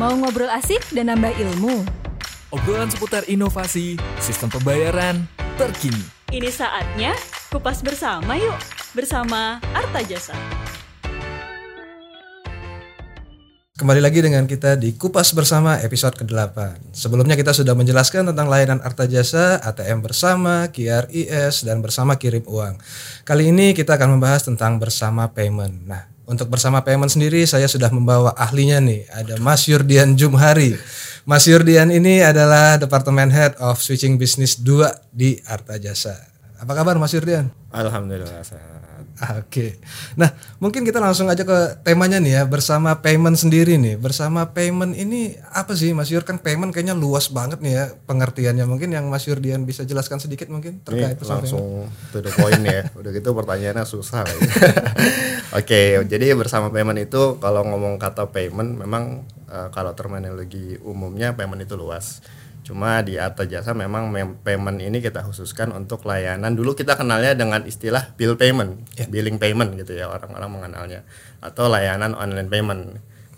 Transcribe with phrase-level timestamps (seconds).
[0.00, 1.84] Mau ngobrol asik dan nambah ilmu?
[2.56, 5.28] Obrolan seputar inovasi, sistem pembayaran,
[5.60, 6.00] terkini.
[6.32, 7.12] Ini saatnya
[7.52, 8.56] kupas bersama yuk,
[8.96, 10.32] bersama Arta Jasa.
[13.76, 16.80] Kembali lagi dengan kita di Kupas Bersama episode ke-8.
[16.96, 22.80] Sebelumnya kita sudah menjelaskan tentang layanan Arta Jasa, ATM bersama, QRIS, dan bersama kirim uang.
[23.28, 25.84] Kali ini kita akan membahas tentang bersama payment.
[25.84, 30.78] Nah, untuk bersama payment sendiri saya sudah membawa ahlinya nih, ada Mas Yurdian Jumhari.
[31.26, 36.14] Mas Yurdian ini adalah Departemen Head of Switching Business 2 di Arta Jasa.
[36.62, 37.50] Apa kabar Mas Yurdian?
[37.74, 38.46] Alhamdulillah.
[39.20, 39.76] Oke.
[40.16, 40.32] Nah,
[40.64, 44.00] mungkin kita langsung aja ke temanya nih ya, bersama payment sendiri nih.
[44.00, 46.24] Bersama payment ini apa sih Mas Yur?
[46.24, 48.64] Kan payment kayaknya luas banget nih ya pengertiannya.
[48.64, 51.44] Mungkin yang Mas Yurdian bisa jelaskan sedikit mungkin Ini terkait payment.
[51.44, 51.84] langsung
[52.16, 52.88] to the point ya.
[52.98, 54.24] Udah gitu pertanyaannya susah.
[55.60, 61.60] Oke, jadi bersama payment itu kalau ngomong kata payment memang eh, kalau terminologi umumnya payment
[61.60, 62.24] itu luas.
[62.60, 66.52] Cuma di Arta Jasa memang mem- payment ini kita khususkan untuk layanan.
[66.52, 71.00] Dulu kita kenalnya dengan istilah bill payment, billing payment gitu ya orang-orang mengenalnya.
[71.40, 72.82] Atau layanan online payment.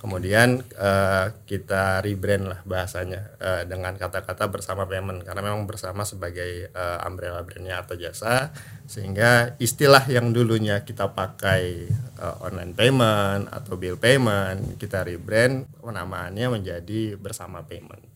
[0.02, 5.22] Kemudian eh, kita rebrand lah bahasanya eh, dengan kata-kata bersama payment.
[5.22, 8.50] Karena memang bersama sebagai eh, umbrella brandnya atau jasa.
[8.90, 11.86] Sehingga istilah yang dulunya kita pakai
[12.18, 18.12] eh, online payment atau bill payment kita rebrand penamaannya menjadi bersama payment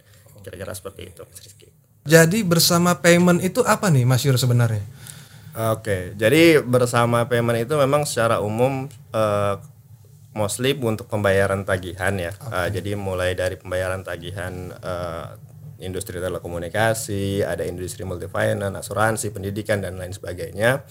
[0.47, 1.67] kira-kira seperti itu Mas Rizky.
[2.07, 4.87] Jadi bersama payment itu apa nih Mas Yur sebenarnya?
[5.75, 9.55] Oke, jadi bersama payment itu memang secara umum eh,
[10.37, 12.31] mostly untuk pembayaran tagihan ya.
[12.53, 15.27] Eh, jadi mulai dari pembayaran tagihan eh,
[15.83, 20.85] industri telekomunikasi, ada industri multifinance, asuransi, pendidikan dan lain sebagainya.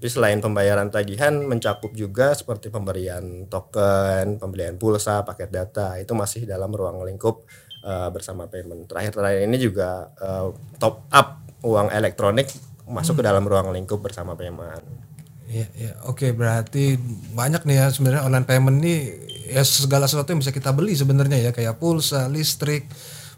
[0.00, 6.48] Tapi selain pembayaran tagihan mencakup juga seperti pemberian token, pembelian pulsa, paket data itu masih
[6.48, 7.44] dalam ruang lingkup
[7.82, 8.84] eh, bersama payment.
[8.84, 10.46] Terakhir-terakhir ini juga eh,
[10.76, 11.28] top up
[11.60, 12.48] uang elektronik
[12.86, 14.82] masuk ke dalam ruang lingkup bersama payment.
[15.46, 15.92] Iya, iya.
[16.06, 16.94] Oke, berarti
[17.34, 18.94] banyak nih ya sebenarnya online payment ini
[19.50, 22.86] ya segala sesuatu yang bisa kita beli sebenarnya ya kayak pulsa, listrik,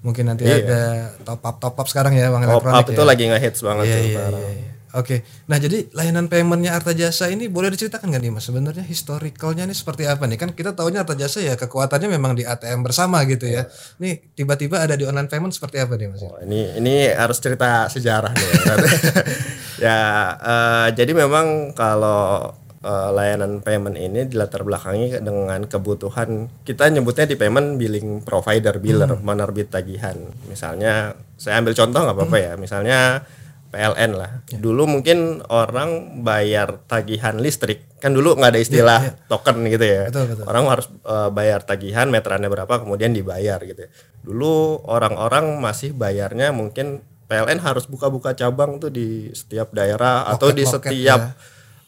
[0.01, 3.09] mungkin nanti ada top up top up sekarang ya uang Top elektronik up itu ya.
[3.09, 4.41] lagi ngehits banget Iya, tuh iya, sekarang.
[4.41, 4.71] iya, iya.
[4.93, 8.45] Oke, nah jadi layanan paymentnya Arta Jasa ini boleh diceritakan nggak nih mas?
[8.45, 10.37] Sebenarnya historicalnya ini seperti apa nih?
[10.37, 13.65] Kan kita taunya Arta Jasa ya kekuatannya memang di ATM bersama gitu ya.
[14.05, 16.21] Nih tiba-tiba ada di online payment seperti apa nih mas?
[16.21, 18.49] Oh, ini ini harus cerita sejarah nih.
[19.89, 19.99] ya,
[20.37, 22.53] eh, jadi memang kalau
[22.85, 29.17] eh, layanan payment ini dilatar belakangi dengan kebutuhan kita nyebutnya di payment billing provider biller
[29.17, 30.21] penerbit tagihan.
[30.53, 32.53] Misalnya saya ambil contoh nggak apa-apa ya.
[32.61, 33.25] Misalnya
[33.73, 34.45] PLN lah.
[34.53, 39.01] Dulu mungkin orang bayar tagihan listrik kan dulu nggak ada istilah
[39.31, 40.03] token gitu ya.
[40.13, 40.45] Betul, betul.
[40.45, 43.89] Orang harus eh, bayar tagihan meterannya berapa kemudian dibayar gitu.
[43.89, 43.91] ya.
[44.21, 47.01] Dulu orang-orang masih bayarnya mungkin
[47.33, 51.33] PLN harus buka-buka cabang tuh di setiap daerah atau di setiap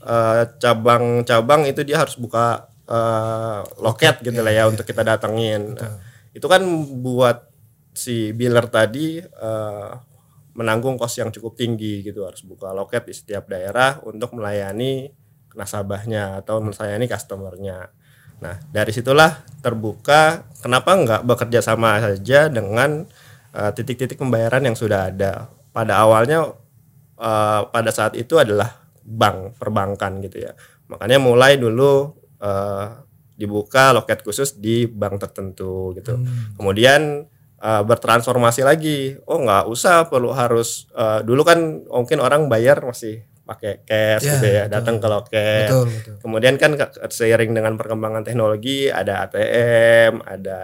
[0.00, 5.76] eh, cabang-cabang itu dia harus buka eh, loket gitu lah ya untuk kita datengin.
[5.76, 6.00] Nah,
[6.32, 6.64] itu kan
[7.04, 7.52] buat
[7.92, 9.90] si biller tadi eh,
[10.54, 15.10] menanggung kos yang cukup tinggi gitu harus buka loket di setiap daerah untuk melayani
[15.54, 17.90] nasabahnya atau melayani customernya.
[18.42, 23.06] Nah dari situlah terbuka kenapa nggak bekerja sama saja dengan
[23.54, 25.50] eh, titik-titik pembayaran yang sudah ada.
[25.74, 26.54] Pada awalnya
[27.18, 30.54] eh, pada saat itu adalah bank perbankan gitu ya.
[30.86, 32.86] Makanya mulai dulu eh,
[33.34, 36.14] dibuka loket khusus di bank tertentu gitu.
[36.54, 37.26] Kemudian
[37.64, 39.16] uh, bertransformasi lagi.
[39.24, 44.40] Oh nggak usah perlu harus uh, dulu kan mungkin orang bayar masih pakai cash Ya,
[44.40, 44.72] gitu ya, betul.
[44.72, 45.68] datang ke loket.
[45.68, 46.14] Betul, betul.
[46.24, 46.72] Kemudian kan
[47.12, 50.60] seiring dengan perkembangan teknologi ada ATM, ada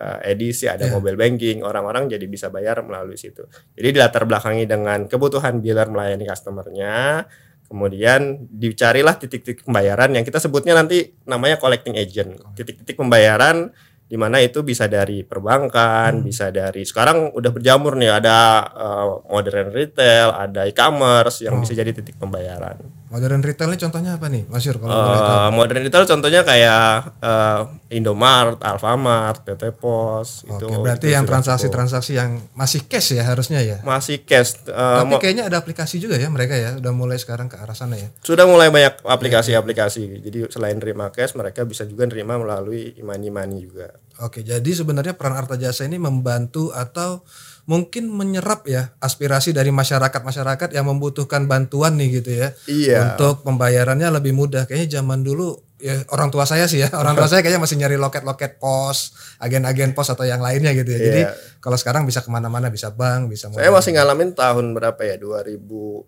[0.00, 3.44] uh, edisi, ada mobile banking, orang-orang jadi bisa bayar melalui situ.
[3.76, 7.28] Jadi dilatar belakangi dengan kebutuhan biller melayani customernya,
[7.68, 12.40] kemudian dicarilah titik-titik pembayaran yang kita sebutnya nanti namanya collecting agent.
[12.56, 13.76] Titik-titik pembayaran
[14.06, 19.74] di mana itu bisa dari perbankan, bisa dari sekarang udah berjamur nih ada uh, modern
[19.74, 22.78] retail, ada e-commerce yang bisa jadi titik pembayaran.
[23.10, 24.94] Modern retail ini contohnya apa nih Mas Yur kalau?
[24.94, 30.66] Uh, modern retail contohnya kayak uh, Indomart, Alfamart, PT Pos itu.
[30.66, 33.78] Oke, berarti itu yang sudah transaksi-transaksi yang masih cash ya harusnya ya.
[33.86, 34.66] masih cash.
[34.66, 37.94] Uh, Tapi kayaknya ada aplikasi juga ya mereka ya, udah mulai sekarang ke arah sana
[37.94, 38.10] ya.
[38.26, 40.18] sudah mulai banyak aplikasi-aplikasi.
[40.18, 43.94] Jadi selain nerima cash, mereka bisa juga nerima melalui imani money juga.
[44.24, 47.20] Oke, jadi sebenarnya peran Arta Jasa ini membantu atau
[47.66, 52.48] mungkin menyerap ya aspirasi dari masyarakat-masyarakat yang membutuhkan bantuan nih gitu ya.
[52.70, 52.98] Iya.
[53.12, 54.64] Untuk pembayarannya lebih mudah.
[54.64, 56.88] Kayaknya zaman dulu ya orang tua saya sih ya.
[56.96, 61.00] Orang tua saya kayaknya masih nyari loket-loket pos agen-agen pos atau yang lainnya gitu ya.
[61.00, 61.32] Jadi Iya.
[61.60, 65.16] kalau sekarang bisa ke mana-mana bisa bank bisa Saya masih ngalamin tahun berapa ya?
[65.20, 66.06] 2004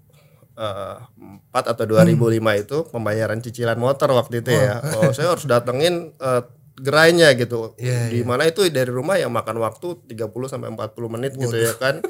[1.52, 4.80] atau 2005 itu pembayaran cicilan motor waktu itu ya.
[4.98, 6.42] Oh, saya harus datengin eh,
[6.78, 7.74] gerainya gitu.
[7.76, 8.62] Iya, Di mana itu?
[8.66, 12.00] Dari rumah yang makan waktu 30 sampai 40 menit gitu ya kan.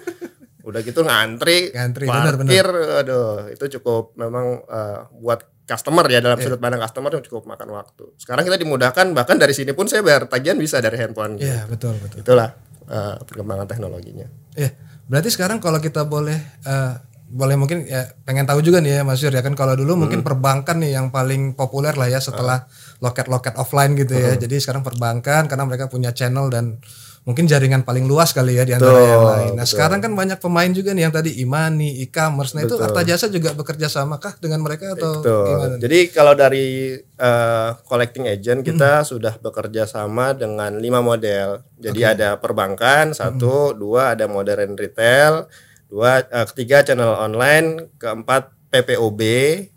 [0.68, 2.66] Udah gitu ngantri, Ngantri, parkir,
[3.00, 7.68] aduh itu cukup memang eh, buat customer ya dalam sudut pandang customer itu cukup makan
[7.76, 8.04] waktu.
[8.16, 11.36] Sekarang kita dimudahkan bahkan dari sini pun saya bayar tagihan bisa dari handphone.
[11.36, 11.44] gitu.
[11.44, 12.48] Iya betul betul Itulah
[12.88, 14.24] eh, perkembangan teknologinya.
[14.56, 14.72] Iya,
[15.06, 16.92] berarti sekarang kalau kita boleh eh,
[17.28, 20.24] boleh mungkin ya pengen tahu juga nih ya Mas Yur ya kan kalau dulu mungkin
[20.24, 22.64] perbankan nih yang paling populer lah ya setelah
[23.04, 24.32] loket-loket offline gitu ya.
[24.40, 26.80] Jadi sekarang perbankan karena mereka punya channel dan
[27.26, 29.52] mungkin jaringan paling luas kali ya di antara Betul, yang lain.
[29.54, 29.72] Nah, betul.
[29.74, 32.54] sekarang kan banyak pemain juga nih yang tadi Imani, e-commerce.
[32.54, 32.86] Nah, itu Betul.
[32.90, 35.44] Arta Jasa juga bekerja sama kah dengan mereka atau Betul.
[35.46, 35.74] gimana?
[35.80, 36.66] Jadi kalau dari
[36.98, 38.68] eh, collecting agent Hmm.
[38.70, 41.66] kita sudah bekerja sama dengan lima model.
[41.74, 43.76] Jadi ada perbankan satu, Hmm.
[43.76, 45.50] dua ada modern retail,
[45.86, 49.20] dua eh, ketiga channel online, keempat PPOB,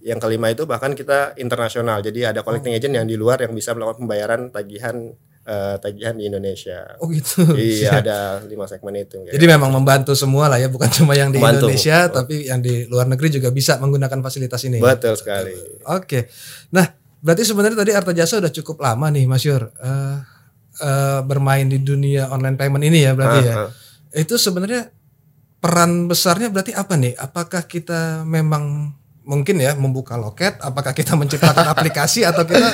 [0.04, 2.04] yang kelima itu bahkan kita internasional.
[2.04, 2.80] Jadi ada collecting Oh.
[2.80, 5.16] agent yang di luar yang bisa melakukan pembayaran tagihan
[5.46, 6.98] eh, tagihan di Indonesia.
[7.02, 7.58] Oh gitu.
[7.58, 9.22] iya ada lima segmen itu.
[9.26, 11.70] Jadi memang membantu semua lah ya, bukan cuma yang di Membantu.
[11.70, 14.78] Indonesia, tapi yang di luar negeri juga bisa menggunakan fasilitas ini.
[14.78, 15.54] Betul sekali.
[15.90, 16.30] Oke.
[16.74, 16.86] Nah,
[17.22, 20.18] berarti sebenarnya tadi Arta Jasa udah cukup lama nih Mas Yur eh,
[20.82, 23.56] eh, bermain di dunia online payment ini ya berarti ya.
[23.66, 23.70] Ah,
[24.12, 24.92] Itu sebenarnya
[25.62, 27.14] peran besarnya berarti apa nih?
[27.18, 28.94] Apakah kita memang
[29.32, 32.68] mungkin ya membuka loket, apakah kita menciptakan aplikasi atau kita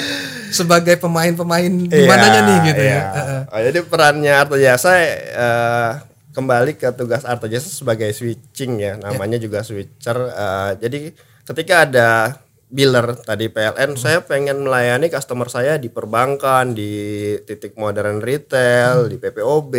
[0.49, 2.89] sebagai pemain-pemain di mananya nih gitu ya.
[2.89, 3.01] iya.
[3.13, 3.41] Heeh.
[3.53, 5.91] Oh, jadi perannya Arta Jasa eh,
[6.33, 10.17] kembali ke tugas Arta Jasa sebagai switching ya, namanya juga switcher.
[10.17, 10.99] Eh, jadi
[11.45, 12.09] ketika ada
[12.67, 16.91] biller tadi PLN, saya pengen melayani customer saya di perbankan, di
[17.45, 19.73] titik modern retail, di PPOB.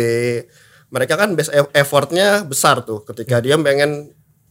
[0.89, 4.09] Mereka kan base e- effortnya besar tuh ketika dia pengen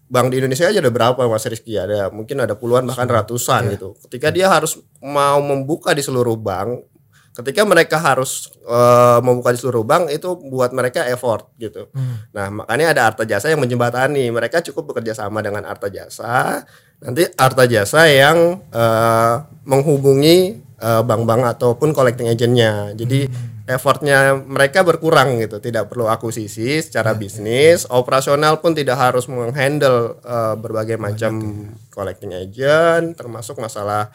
[0.09, 1.77] Bank di Indonesia aja ada berapa Mas Rizky?
[1.77, 3.93] Ada mungkin ada puluhan bahkan ratusan gitu.
[4.09, 6.89] Ketika dia harus mau membuka di seluruh bank,
[7.37, 11.93] ketika mereka harus eh, membuka di seluruh bank itu buat mereka effort gitu.
[12.33, 14.33] Nah, makanya ada Arta Jasa yang menjembatani.
[14.33, 16.65] Mereka cukup bekerja sama dengan Arta Jasa.
[17.05, 19.35] Nanti Arta Jasa yang eh,
[19.69, 22.97] menghubungi eh, bank-bank ataupun collecting agentnya.
[22.97, 23.29] Jadi
[23.69, 30.57] effortnya mereka berkurang gitu, tidak perlu akuisisi secara bisnis, operasional pun tidak harus menghandle eh,
[30.57, 34.09] berbagai macam collecting agent, termasuk masalah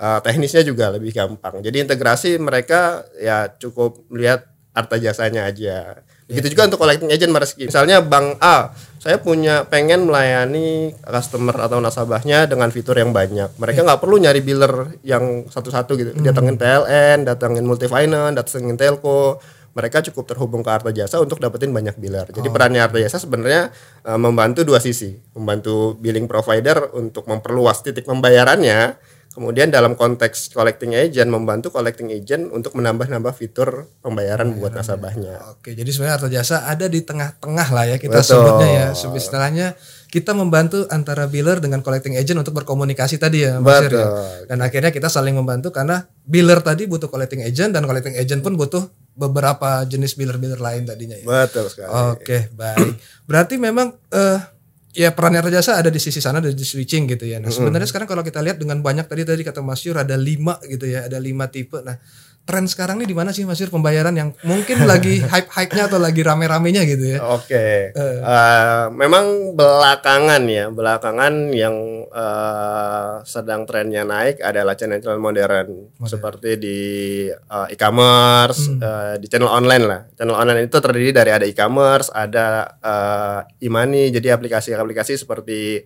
[0.00, 1.60] eh, teknisnya juga lebih gampang.
[1.60, 6.00] Jadi integrasi mereka ya cukup melihat harta jasanya aja.
[6.26, 7.70] Begitu juga untuk collecting agent Mas Rizky.
[7.70, 13.54] Misalnya Bank A, saya punya pengen melayani customer atau nasabahnya dengan fitur yang banyak.
[13.54, 16.10] Mereka nggak perlu nyari biller yang satu-satu gitu.
[16.18, 19.38] Datangin PLN, datangin multifinance, datangin telco.
[19.78, 22.26] Mereka cukup terhubung ke Arta Jasa untuk dapetin banyak biller.
[22.34, 23.70] Jadi perannya Arta Jasa sebenarnya
[24.02, 28.98] eh, membantu dua sisi, membantu billing provider untuk memperluas titik pembayarannya,
[29.36, 35.52] kemudian dalam konteks collecting agent membantu collecting agent untuk menambah-nambah fitur pembayaran buat nasabahnya.
[35.52, 38.40] Oke, jadi sebenarnya Arta Jasa ada di tengah-tengah lah ya kita Betul.
[38.40, 38.86] sebutnya ya.
[38.96, 39.76] Istilahnya
[40.08, 43.92] kita membantu antara biller dengan collecting agent untuk berkomunikasi tadi ya, Mas ya.
[43.92, 44.08] Betul.
[44.48, 48.56] Dan akhirnya kita saling membantu karena biller tadi butuh collecting agent dan collecting agent pun
[48.56, 51.28] butuh beberapa jenis biller-biller lain tadinya ya.
[51.28, 51.92] Betul sekali.
[51.92, 52.96] Oke, baik.
[53.28, 54.55] Berarti memang eh
[54.96, 57.36] ya peran Arta Jasa ada di sisi sana ada di switching gitu ya.
[57.36, 60.56] Nah, sebenarnya sekarang kalau kita lihat dengan banyak tadi tadi kata Mas Yur ada lima
[60.64, 61.84] gitu ya, ada lima tipe.
[61.84, 62.00] Nah,
[62.46, 66.22] tren sekarang nih di mana sih Mas Yur pembayaran yang mungkin lagi hype-hype-nya atau lagi
[66.22, 67.18] rame-ramenya gitu ya?
[67.34, 67.90] Oke,
[68.22, 71.74] Eh, memang belakangan ya, belakangan yang
[72.06, 76.80] eh, sedang trennya naik adalah channel-channel modern, seperti di
[77.28, 80.00] eh, e-commerce, eh, di channel online lah.
[80.14, 85.82] Channel online itu terdiri dari ada e-commerce, ada eh, e-money, jadi aplikasi-aplikasi seperti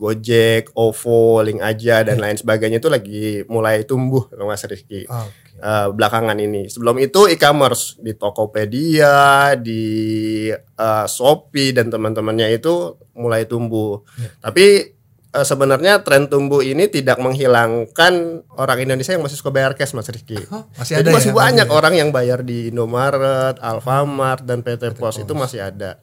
[0.00, 5.60] Gojek, OVO, Link Aja dan lain sebagainya itu lagi mulai tumbuh, Mas Rizky Oke.
[5.60, 6.72] eh, belakangan ini.
[6.72, 9.84] Sebelum itu e-commerce di Tokopedia, di
[10.56, 14.00] eh, Shopee dan teman-temannya itu mulai tumbuh.
[14.40, 14.96] Tapi
[15.36, 20.08] eh, sebenarnya tren tumbuh ini tidak menghilangkan orang Indonesia yang masih suka bayar cash, Mas
[20.08, 20.40] Rizky.
[20.48, 24.64] Oh, masih Jadi ada masih ya, banyak masih orang yang bayar di Indomaret, Alfamart dan
[24.64, 26.00] PT Pos itu masih ada.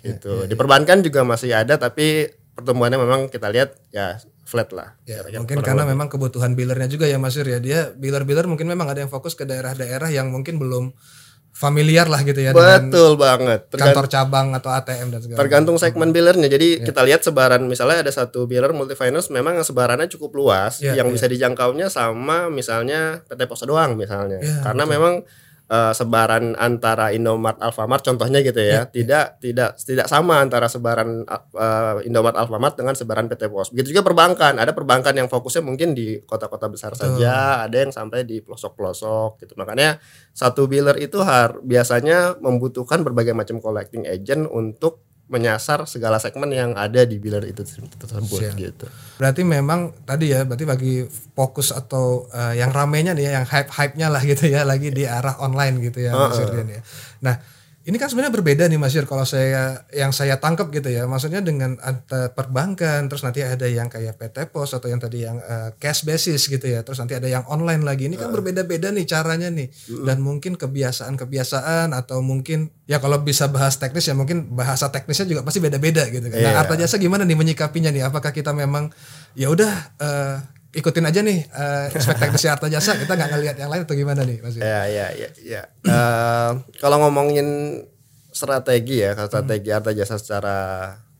[0.00, 0.48] Gitu.
[0.48, 4.94] Di perbankan juga masih ada tapi pertumbuhannya memang kita lihat ya flat lah.
[5.02, 5.92] Ya, Kira-kira mungkin karena lebih.
[5.96, 7.58] memang kebutuhan billernya juga ya Mas Yur ya.
[7.58, 10.94] Dia biller-biller mungkin memang ada yang fokus ke daerah-daerah yang mungkin belum
[11.50, 13.70] familiar lah gitu ya Betul banget.
[13.70, 16.46] Tergan- kantor cabang atau ATM dan segala tergantung segmen billernya.
[16.46, 16.84] Jadi Iya.
[16.84, 21.14] kita lihat sebaran misalnya ada satu biller multifinance memang sebarannya cukup luas Iya, yang iya.
[21.14, 24.42] bisa dijangkaunya sama misalnya PT Pos doang misalnya.
[24.42, 25.22] Iya, Karena memang
[25.70, 31.24] eh, sebaran antara Indomart Alfamart contohnya gitu Iya, ya, tidak tidak tidak sama antara sebaran
[31.24, 33.72] eh, Indomart Alfamart dengan sebaran PT Pos.
[33.72, 34.60] Begitu juga perbankan.
[34.60, 39.52] Ada perbankan yang fokusnya mungkin di kota-kota besar saja, ada yang sampai di pelosok-pelosok gitu.
[39.56, 39.96] Makanya
[40.36, 46.76] satu biller itu har biasanya membutuhkan berbagai macam collecting agent untuk menyasar segala segmen yang
[46.76, 47.64] ada di biller itu
[47.96, 48.60] tersebut Siap.
[48.60, 48.86] gitu.
[49.16, 50.94] Berarti memang tadi ya, berarti bagi
[51.32, 55.40] fokus atau eh, yang ramenya nih ya, yang hype-hype-nya lah gitu ya, lagi di arah
[55.40, 56.80] online gitu ya, Mas Irdian ya.
[57.24, 57.40] Nah,
[57.84, 61.04] ini kan sebenarnya berbeda nih Mas Ir kalau saya yang saya tangkap gitu ya.
[61.04, 65.36] Maksudnya dengan ada perbankan, terus nanti ada yang kayak PT Pos atau yang tadi yang
[65.36, 66.80] eh, cash basis gitu ya.
[66.80, 68.08] Terus nanti ada yang online lagi.
[68.08, 69.68] Ini kan berbeda-beda nih caranya nih.
[70.00, 75.44] Dan mungkin kebiasaan-kebiasaan atau mungkin ya kalau bisa bahas teknis ya mungkin bahasa teknisnya juga
[75.44, 76.40] pasti beda-beda gitu kan.
[76.40, 76.60] Nah, Iya.
[76.64, 78.08] Arta Jasa gimana nih menyikapinya nih?
[78.08, 78.88] Apakah kita memang
[79.36, 80.36] ya udah eh,
[80.74, 84.22] ikutin aja nih eh, aspek teknisnya Arta Jasa, kita nggak ngelihat yang lain atau gimana
[84.22, 84.54] nih Mas?
[84.56, 85.62] Ya ya ya ya.
[85.80, 87.46] Eh, kalau ngomongin
[88.28, 90.58] strategi ya, kalau strategi harta jasa secara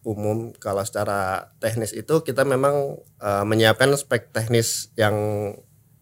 [0.02, 5.14] umum, kalau secara teknis itu kita memang eh, menyiapkan spek teknis yang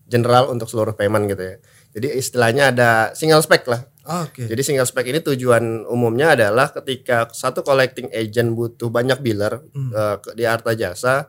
[0.05, 1.57] general untuk seluruh payment gitu ya.
[1.93, 3.85] Jadi istilahnya ada single spec lah.
[4.25, 4.49] Oke.
[4.49, 9.61] Jadi single spec ini tujuan umumnya adalah ketika satu collecting agent butuh banyak biller
[9.93, 11.29] eh, ke- di harta jasa,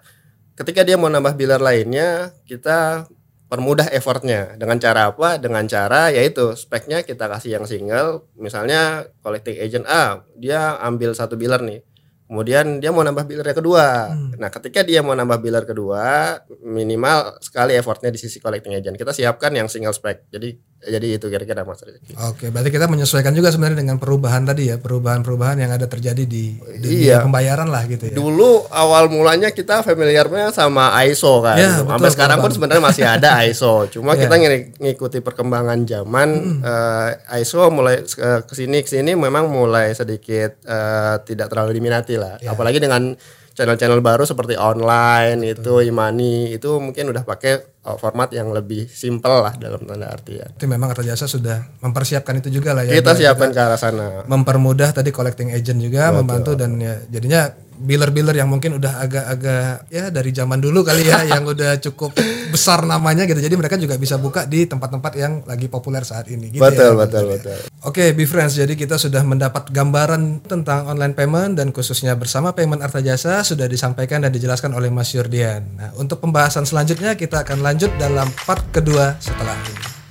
[0.58, 3.10] ketika dia mau nambah biller lainnya, kita
[3.54, 4.58] permudah effortnya.
[4.58, 5.38] Dengan cara apa?
[5.38, 11.38] Dengan cara yaitu speknya kita kasih yang single, misalnya collecting agent A dia ambil satu
[11.38, 11.86] biller nih,
[12.26, 13.86] kemudian dia mau nambah biller yang kedua.
[14.36, 19.12] Nah ketika dia mau nambah biller kedua, minimal sekali effortnya di sisi collecting agent kita
[19.12, 20.26] siapkan yang single spec.
[20.30, 22.12] Jadi jadi itu kira-kira mas Rizky.
[22.28, 26.60] Oke, berarti kita menyesuaikan juga sebenarnya dengan perubahan tadi ya, perubahan-perubahan yang ada terjadi di,
[26.60, 27.24] di Iya.
[27.24, 28.16] dunia pembayaran lah gitu ya.
[28.20, 31.56] Dulu awal mulanya kita familiarnya sama ISO kan.
[31.56, 33.88] Ya, betul, Sampai sekarang betul, pun sebenarnya masih ada ISO.
[33.96, 34.28] Cuma Ya.
[34.28, 34.36] kita
[34.84, 41.16] ngikuti perkembangan zaman eh, ISO mulai ke ke sini ke sini memang mulai sedikit eh,
[41.24, 42.40] tidak terlalu diminati lah.
[42.40, 42.54] Ya.
[42.54, 43.16] Apalagi dengan
[43.54, 49.46] channel-channel baru seperti online itu imani itu mungkin udah pakai eh, format yang lebih simpel
[49.46, 50.50] lah dalam tanda artian.
[50.50, 52.98] Berarti memang Arta Jasa sudah mempersiapkan itu juga lah ya.
[52.98, 54.26] Kita siapkan ke arah sana.
[54.26, 57.54] mempermudah tadi collecting agent juga membantu dan ya jadinya
[57.84, 62.16] biller-biller yang mungkin udah agak-agak ya dari zaman dulu kali ya yang udah cukup
[62.50, 63.44] besar namanya gitu.
[63.44, 67.00] Jadi mereka juga bisa buka di tempat-tempat yang lagi populer saat ini gitu Betul ya.
[67.04, 67.58] betul betul.
[67.84, 72.80] Oke, Be Friends, jadi kita sudah mendapat gambaran tentang online payment dan khususnya bersama payment
[72.80, 75.76] Arta Jasa sudah disampaikan dan dijelaskan oleh Mas Yurdian.
[75.76, 80.03] Nah, untuk pembahasan selanjutnya kita akan lanjut dalam part kedua setelah ini.